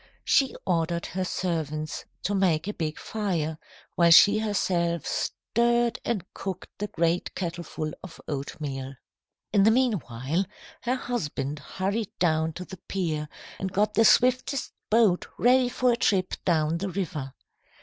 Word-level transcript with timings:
She 0.23 0.55
ordered 0.65 1.05
her 1.05 1.23
servants 1.23 2.05
to 2.23 2.33
make 2.33 2.67
a 2.67 2.73
big 2.73 2.97
fire, 2.97 3.59
while 3.93 4.09
she 4.09 4.39
herself 4.39 5.05
stirred 5.05 5.99
and 6.03 6.25
cooked 6.33 6.69
the 6.79 6.87
great 6.87 7.35
kettleful 7.35 7.93
of 8.01 8.19
oatmeal. 8.27 8.95
"In 9.53 9.61
the 9.61 9.69
meanwhile, 9.69 10.45
her 10.81 10.95
husband 10.95 11.59
hurried 11.59 12.09
down 12.17 12.53
to 12.53 12.65
the 12.65 12.77
pier, 12.89 13.29
and 13.59 13.71
got 13.71 13.95
his 13.95 14.09
swiftest 14.09 14.71
boat 14.89 15.27
ready 15.37 15.69
for 15.69 15.91
a 15.91 15.97
trip 15.97 16.33
down 16.45 16.79
the 16.79 16.89
river. 16.89 17.35